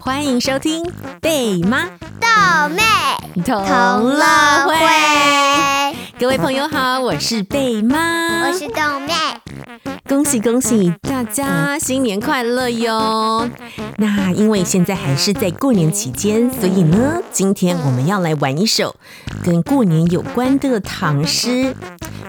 [0.00, 0.84] 欢迎收听
[1.20, 1.86] 贝妈
[2.20, 2.82] 豆妹
[3.44, 3.54] 童
[4.04, 4.74] 乐会。
[6.18, 9.12] 各位朋友好，我是贝妈，我是豆妹。
[10.08, 13.48] 恭喜恭喜大家新年快乐哟！
[13.98, 18.96] 那因为现在还是在过年期间，所以呢，今天我们要来玩一首
[19.44, 21.76] 跟过年有关的唐诗。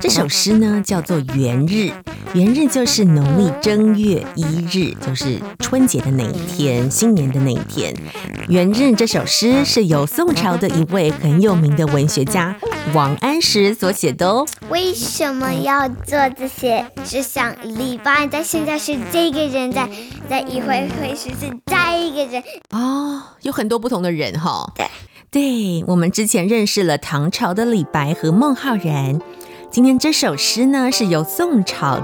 [0.00, 1.90] 这首诗呢叫做《元日》，
[2.32, 7.92] 元日就是农历正月一日，就是春节的那一天，新年的那一天。
[8.48, 12.56] 元日这首诗是由宋朝的一位很有名的文学家
[12.94, 14.46] 王安石所写的哦。
[14.70, 16.86] 为什么要做这些？
[17.04, 19.88] 是想李白在现在是这个人在，
[20.28, 24.72] 在一会会时是再一个人哦，有很多不同的人哈、哦。
[24.76, 24.86] 对，
[25.30, 29.20] 对，我们之前认识了唐朝的李白和孟浩然。
[29.70, 32.00] 今天这首诗呢，是由宋朝，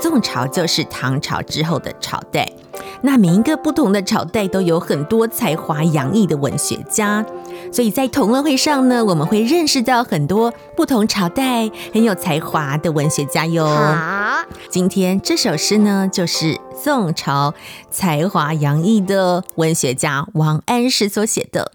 [0.00, 2.48] 宋朝就是唐朝之后的朝代。
[3.02, 7.26] 那每一个不同的朝代都有很多才华洋溢的文学家，
[7.72, 13.66] 所以在同乐会上呢，我们会认识到很多不同朝代很有才华的文学家哟。
[13.66, 17.52] 好，今天这首诗呢，就是宋朝
[17.90, 21.72] 才华洋溢的文学家王安石所写的。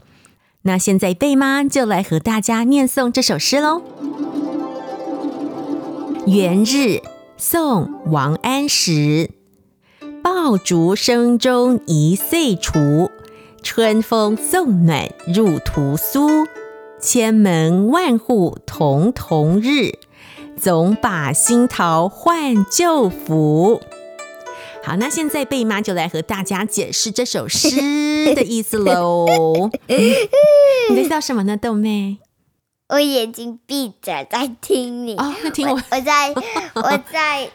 [0.61, 3.81] 那现在贝妈就来和大家念诵这首诗喽。
[6.25, 7.01] 元日，
[7.35, 9.29] 宋·王安石。
[10.23, 13.11] 爆竹声中一岁除，
[13.61, 16.47] 春风送暖入屠苏。
[17.01, 19.99] 千门万户曈曈日，
[20.57, 23.81] 总把新桃换旧符。
[24.81, 29.69] 好，那现在贝妈就来和大家解释这首诗的意思喽。
[30.89, 32.19] 你在笑什么呢，豆妹？
[32.93, 35.15] 我眼睛闭着在听你。
[35.15, 36.29] 哦，那听我，我，我在，
[36.75, 37.49] 我在，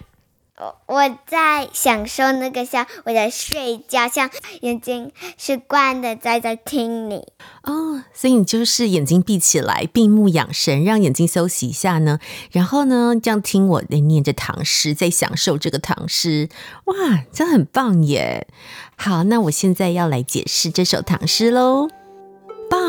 [0.57, 4.29] 我我在享受那个像我在睡觉，像
[4.63, 7.25] 眼睛是关的在在听你。
[7.63, 12.19] 哦，所以你就是眼睛闭起来，闭目养神，让眼睛休息一下呢，
[12.51, 16.49] 然后呢，这样听我在念着唐诗，在享受这个唐诗，
[16.87, 18.49] 哇，这很棒耶！
[18.97, 21.89] 好，那我现在要来解释这首唐诗喽。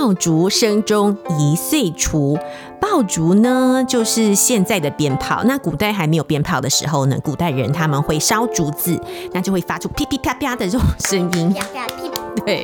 [0.10, 2.36] 爆竹声中一岁除，
[2.82, 5.44] 爆竹呢，就是现在的鞭炮。
[5.44, 9.00] 那古代还没有鞭炮的时候呢，古代人他们会烧竹子，
[9.34, 11.54] 那就会发出噼噼啪啪的这种声音。
[11.54, 12.10] 啪啪噼。
[12.44, 12.64] 对，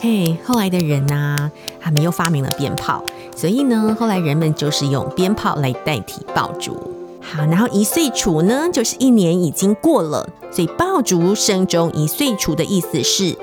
[0.00, 3.04] 嘿，后来的人呢、啊，他们又发明了鞭炮，
[3.36, 6.74] 所以呢，后来人们就是用鞭炮来代替爆竹。
[7.20, 13.36] 好，然后一岁除呢，就是一年已经过了，所以爆竹声中一岁除的意思是。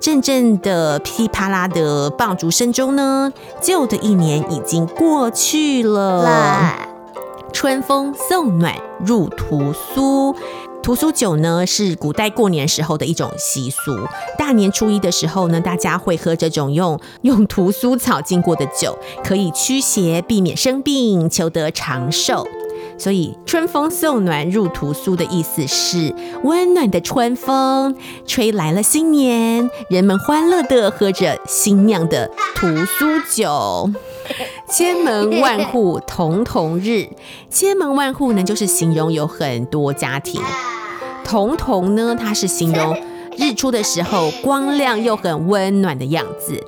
[0.00, 6.74] 阵阵的噼里啪啦的爆竹声中呢，旧的一年已经过去了。
[7.52, 10.36] 春风送暖入屠苏，
[10.82, 13.98] 屠苏酒呢是古代过年时候的一种习俗。
[14.36, 22.46] 大年初一的时候呢，大家会喝这种用 用屠苏草浸过的酒，可以驱邪，避免生病，求得长寿。
[22.98, 33.90] 所以“春风送暖入屠苏”的意思是温暖的春风吹来了新年，人们欢乐地喝着新酿的屠苏酒。
[34.68, 37.08] 千门万户曈曈日，
[37.50, 40.42] 千门万户呢，就是形容有很多家庭。
[41.24, 42.96] 曈曈呢，它是形容
[43.36, 46.62] 日出的时候光亮又很温暖的样子。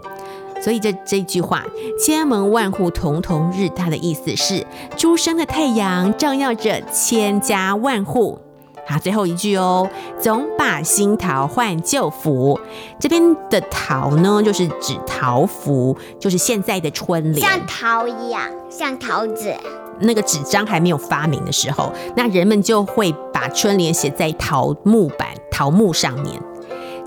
[0.60, 1.64] 所以这这句话
[1.98, 4.66] “千门万户曈曈日”，它的意思是
[4.96, 8.38] 初升的太阳照耀着千家万户。
[8.86, 9.88] 好，最后一句哦
[10.18, 12.58] ，“总把新桃换旧符”，
[12.98, 19.54] 这边的桃呢，就是指桃符，就是现在的春联，像桃一样，像桃子。
[20.00, 26.40] 那个纸张还没有发明的时候，那人们就会把春联写在桃木板、桃木上面。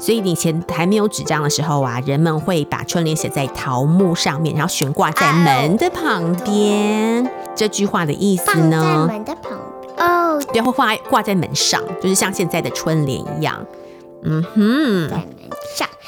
[0.03, 7.25] 所以以前还没有纸张的时候啊，人们会把春联写在桃木上面，然后悬挂在门的旁边。
[7.55, 9.07] 这句话的意思呢？
[9.07, 9.57] 在门的旁
[9.95, 13.65] 哦，对，会挂挂在门上，就是像现在的春联一样。
[14.23, 15.52] 嗯哼，在门上。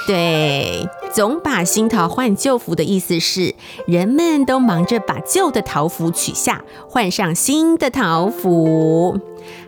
[0.07, 3.55] 对，总把新桃换旧符的意思是，
[3.87, 9.19] 人们都忙着把旧的桃符取下，换上新的桃符。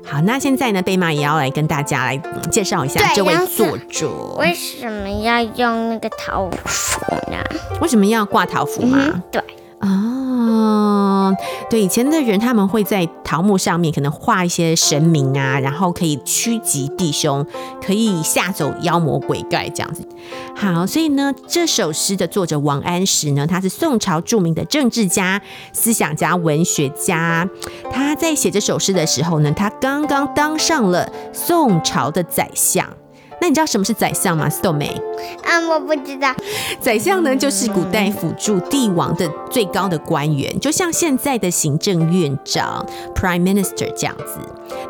[0.06, 2.18] 好，那现在呢，贝妈也要来跟大家来
[2.51, 4.10] 介绍一下这位作者。
[4.38, 7.01] 为什么要用那个桃符
[7.31, 7.44] 呢？
[7.81, 8.98] 为什么要挂桃符吗？
[9.01, 9.42] 嗯、对，
[9.80, 10.06] 哦。
[11.69, 17.45] 对，以前的人他们会在桃木上面可能画一些神明啊，然后可以趋吉避凶，
[17.81, 20.07] 可以吓走妖魔鬼怪这样子。
[20.56, 25.41] 好，所以呢，这首诗的作者王安石呢，他是宋朝著名的政治家、
[25.74, 27.47] 思想家、文学家。
[27.91, 32.88] 他在写这首诗的时候呢，他刚刚当上了宋朝的宰相。
[33.39, 34.50] 那你知道什么是宰相吗？
[34.63, 35.00] 豆妹？
[35.44, 36.34] 嗯，我不知道。
[36.80, 42.86] 宰相呢，就是古代辅助帝王的最高的官员，就像现在的行政院长
[43.16, 44.40] （Prime Minister） 这样子。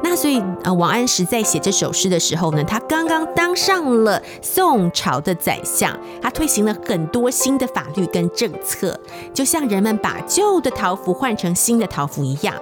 [0.03, 8.99] 那所以，呃，王安石在写这首诗的时候呢，他刚刚当上了宋朝的宰相，他推行了很多新的法律跟政策，
[9.33, 12.53] 就像人们把旧的桃符换成新的桃符一样。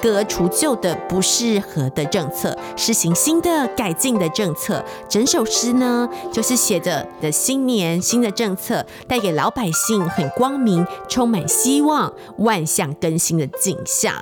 [0.00, 4.84] 革除旧的不适合的政策，实行新的改进的政策。
[5.08, 14.12] 整首诗呢，就是写着的新年新的政策，带给老百姓很光明、充满希望、万象更新的景象。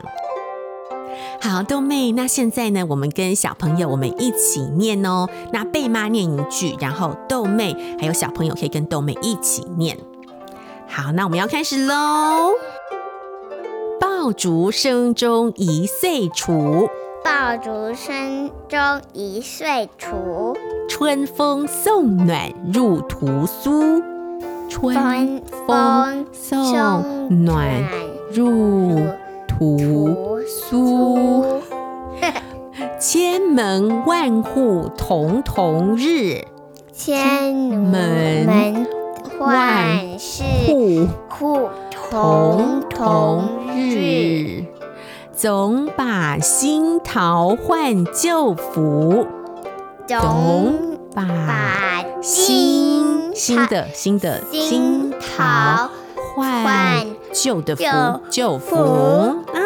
[1.43, 5.27] 好，豆妹，那现在呢，我们跟小朋友我们一起念哦。
[5.53, 9.97] 那贝妈念一句，然后豆妹还有小朋友可以跟豆妹一起念。
[10.87, 12.53] 好，那我们要开始喽。
[13.99, 16.89] 爆竹声中一岁除，
[17.25, 20.55] 爆竹声中一岁除。
[20.91, 24.03] 春风送暖入屠苏，
[24.69, 27.71] 春风送暖
[28.33, 28.99] 入
[29.47, 31.61] 屠苏。
[32.99, 36.45] 千门万户曈曈日，
[36.93, 38.85] 千门
[39.39, 40.19] 万
[40.67, 41.69] 户户。
[42.11, 43.43] 曈曈
[43.77, 44.65] 日，
[45.33, 49.25] 总把新桃换旧符。
[50.19, 55.89] 总把新新的新的新桃
[56.35, 57.85] 换旧的符，
[58.29, 59.63] 旧符啊，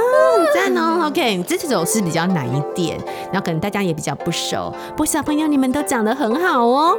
[0.52, 3.00] 赞哦！OK，这首是比较难一点，
[3.32, 4.70] 然后可能大家也比较不熟。
[4.90, 6.98] 不过小朋友你们都讲得很好哦。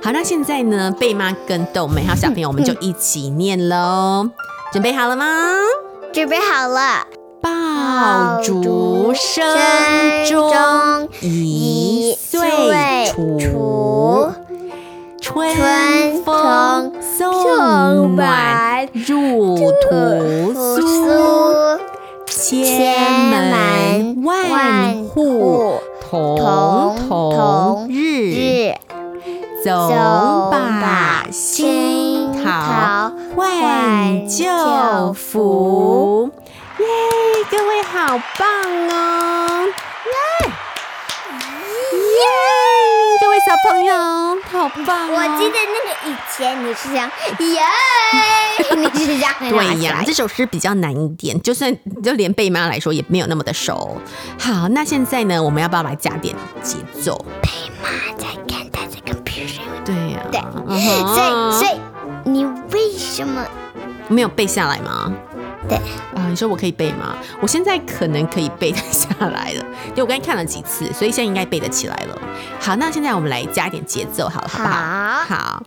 [0.00, 4.30] 好，那现在呢，贝妈跟豆妹还有小朋友，我们就一起念喽。
[4.72, 5.26] 准备好了吗？
[6.12, 7.04] 准备好了。
[7.84, 9.44] 爆竹声
[10.26, 12.40] 中一岁
[13.10, 14.32] 除，
[15.20, 20.80] 春风送暖入屠苏。
[22.26, 22.96] 千
[23.30, 25.74] 门万户
[26.10, 28.74] 曈曈日，
[29.62, 29.90] 总
[30.50, 36.30] 把新桃换旧符，
[38.06, 38.46] 好棒
[38.90, 40.46] 哦，耶！
[41.96, 42.22] 耶！
[43.18, 43.94] 这位小朋友
[44.52, 45.14] 好棒哦！
[45.16, 47.62] 我记得那个以前你是这样，耶！
[48.76, 49.32] 你是这样。
[49.40, 53.96] 对呀，这首诗比较难一点，就算就连贝妈来说也没有那么的熟。
[54.38, 57.16] 好，那现在呢，我们要不要来加点节奏？
[57.40, 57.48] 贝
[57.82, 59.62] 妈在看她的 computer。
[59.82, 60.78] 对呀，对，
[61.08, 61.80] 所以所以
[62.28, 63.42] 你为什么？
[64.08, 65.10] 没有背下来吗？
[65.68, 65.78] 对
[66.14, 67.16] 啊，你说我可以背吗？
[67.40, 72.18] 我现在可能可以背得下来了，因为我刚才看了几次，所以现在应该背得起来了。
[72.60, 75.24] 好，那现在我们来加一点节奏，好了，好不好？
[75.24, 75.62] 好。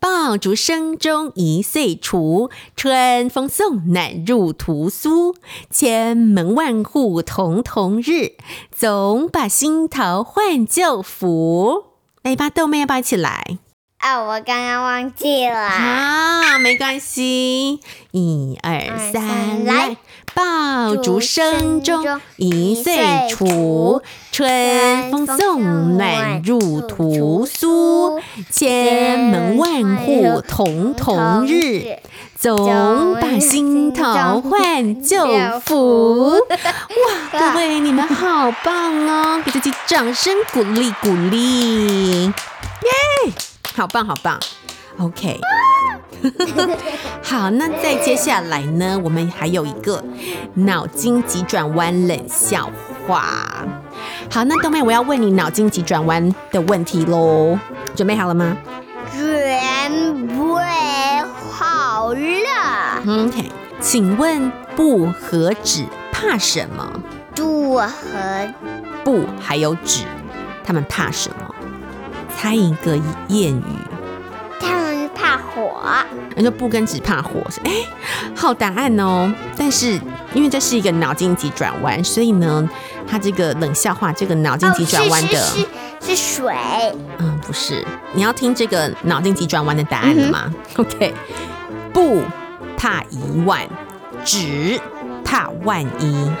[0.00, 5.34] 爆竹声中一岁除，春风送暖入屠苏。
[5.70, 8.32] 千门万户曈曈日，
[8.70, 11.84] 总把新桃换旧符。
[12.22, 13.58] 来吧，豆妹要不要一起来？
[14.04, 15.58] 啊，我刚刚忘记了。
[15.58, 17.80] 啊，没关系。
[18.10, 19.96] 一二三，来！
[20.34, 22.98] 爆竹声中一岁
[23.30, 28.20] 除，春风送暖入屠苏。
[28.50, 31.96] 千门万户曈曈日，
[32.38, 35.24] 总把新桃换 旧
[35.64, 36.32] 符。
[36.50, 39.40] 哇， 各位你们好棒哦！
[39.42, 42.34] 给自己掌声鼓励鼓励，耶！
[43.76, 44.38] 好棒，好棒
[44.98, 45.40] ，OK。
[47.22, 48.98] 好，那再接下来呢？
[49.02, 50.02] 我们还有一个
[50.54, 52.70] 脑筋急转弯冷笑
[53.06, 53.66] 话。
[54.30, 57.58] 好，那豆妹，我要问你脑筋急转弯的问题喽。
[57.96, 58.56] 准备好了吗？
[59.12, 59.60] 准备
[61.50, 63.02] 好了。
[63.06, 63.50] OK，
[63.80, 66.88] 请问布和纸怕什么？
[67.34, 68.54] 布和
[69.04, 70.04] 布还有纸，
[70.64, 71.53] 他们怕什么？
[72.36, 72.96] 猜一个
[73.28, 73.62] 谚语，
[74.60, 75.80] 他们怕火。
[76.36, 77.72] 那就不跟只怕火，哎，
[78.34, 79.32] 好答案哦。
[79.56, 80.00] 但是
[80.34, 82.68] 因为这是一个脑筋急转弯，所以呢，
[83.06, 85.66] 它这个冷笑话，这个脑筋急转弯的，哦、
[86.00, 86.52] 是，是，水。
[87.18, 87.86] 嗯，不是。
[88.12, 90.44] 你要听这个脑筋急转弯的答案了吗？
[90.46, 91.14] 嗯、OK，
[91.92, 92.22] 不
[92.76, 93.60] 怕一万，
[94.24, 94.80] 只
[95.24, 96.32] 怕万一。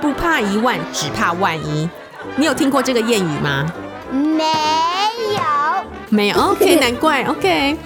[0.00, 1.88] 不怕一万，只怕万一。
[2.36, 3.72] 你有听过这个谚语吗？
[4.12, 4.44] 没
[5.34, 5.40] 有，
[6.10, 6.36] 没有。
[6.36, 7.24] OK， 难怪。
[7.24, 7.76] OK。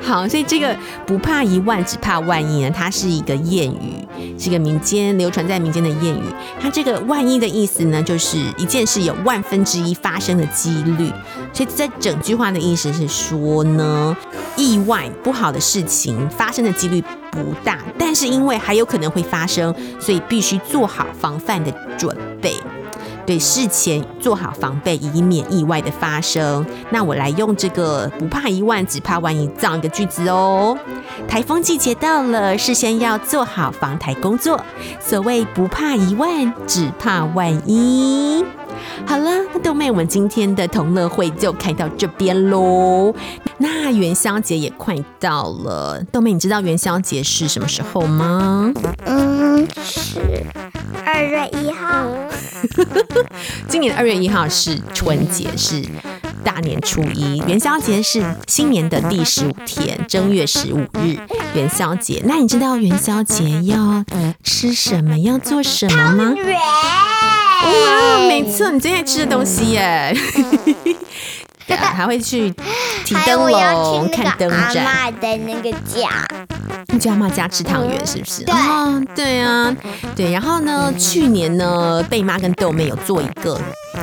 [0.00, 0.74] 好，所以这个
[1.04, 4.06] 不怕一万，只怕万一呢，它是一个谚语，
[4.38, 6.22] 是一个民间流传在民间的谚语。
[6.60, 11.12] 它这个万一的意思呢，就是一件事有万分之一发生的几率。
[11.52, 14.16] 所以在整句话的意思是说呢，
[14.56, 22.54] 意外不好的事情发生的几率不大，但是因为还有可能会发生，所以必须做好防范的准备。
[23.28, 26.64] 对，事前做好防备，以免意外的发生。
[26.88, 30.74] 那我来用这个“不怕一万，只怕万一”造一个句子哦。
[31.28, 34.58] 台风季节到了，事先要做好防台工作。
[34.98, 38.42] 所谓“不怕一万，只怕万一”。
[39.04, 43.14] 好了，那豆妹，我们今天的同乐会就开到这边喽。
[43.58, 48.72] 那元宵节也快到了，豆妹，你知道元宵节是什么时候吗？
[49.04, 49.37] 嗯，
[49.82, 50.20] 是
[51.04, 52.06] 二月一号。
[53.68, 55.82] 今年二月一号是春节，是
[56.44, 57.38] 大年初一。
[57.46, 61.16] 元宵节是新年的第十五天，正月十五日
[61.54, 62.22] 元宵节。
[62.24, 64.04] 那你知道元宵节要
[64.42, 66.34] 吃什么，要做什么吗？
[67.64, 70.16] 哇，没错，你最爱吃的东西耶。
[71.76, 72.50] 还会去
[73.04, 74.84] 提灯笼、看灯展。
[74.84, 76.26] 阿嬷的那个家，
[76.92, 78.44] 你去阿妈家吃汤圆是不是？
[78.44, 79.76] 对，哦，对啊，
[80.14, 80.32] 对。
[80.32, 83.60] 然后呢，去年呢，贝妈跟豆妹有做一个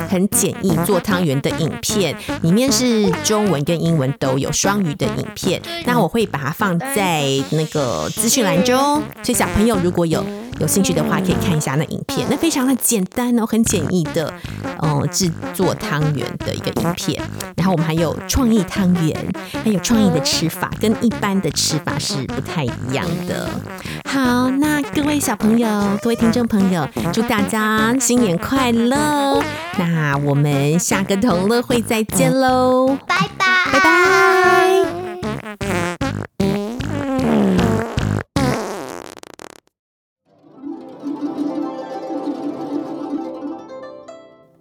[0.08, 5.60] 很简易做汤圆的影片，里面是中文跟英文都有双语的影片。
[5.84, 10.24] 那我会把它放在那个资讯栏中，所以小朋友如果有。
[10.58, 14.32] 有兴趣的话，可以看一下那影片，那非常的简单哦，很简易的，
[14.78, 17.22] 哦，制作汤圆的一个影片。
[17.56, 19.16] 然后我们还有创意汤圆，
[19.64, 23.48] 还有创意的吃法，跟一般的吃法是不太一样的。
[24.08, 25.68] 好，那各位小朋友，
[26.02, 29.42] 各位听众朋友，祝大家新年快乐！
[29.78, 33.96] 那我们下个同乐会再见喽，拜拜，拜拜。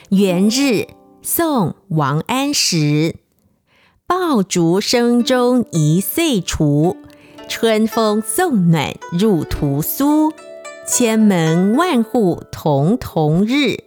[0.09, 0.87] 元日，
[1.27, 3.15] 宋·王安石。
[4.05, 6.97] 爆竹声中一岁除，
[7.49, 10.31] 春风送暖入屠苏。
[10.87, 13.83] 千门万户曈曈日，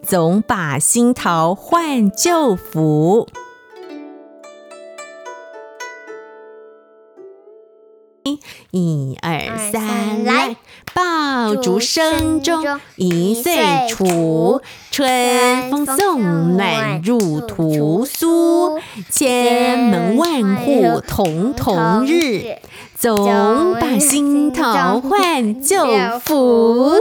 [0.00, 3.26] 总把新桃换旧符。
[8.70, 10.56] 一二三，来！
[10.94, 12.64] 爆竹声中
[12.96, 18.80] 一岁除，春风送暖入屠苏。
[19.10, 22.58] 千门万户曈曈日，
[22.96, 25.84] 总把新桃换旧
[26.24, 26.94] 符。